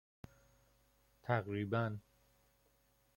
[1.23, 1.99] تقریباً